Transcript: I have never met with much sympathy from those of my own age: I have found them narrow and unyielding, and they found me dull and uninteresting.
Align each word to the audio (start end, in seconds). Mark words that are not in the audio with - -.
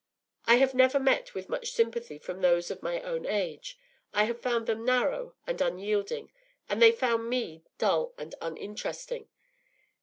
I 0.47 0.55
have 0.55 0.73
never 0.73 0.99
met 0.99 1.35
with 1.35 1.47
much 1.47 1.73
sympathy 1.73 2.17
from 2.17 2.41
those 2.41 2.71
of 2.71 2.81
my 2.81 3.03
own 3.03 3.27
age: 3.27 3.77
I 4.15 4.23
have 4.23 4.41
found 4.41 4.65
them 4.65 4.83
narrow 4.83 5.35
and 5.45 5.61
unyielding, 5.61 6.31
and 6.67 6.81
they 6.81 6.91
found 6.91 7.29
me 7.29 7.63
dull 7.77 8.15
and 8.17 8.33
uninteresting. 8.41 9.29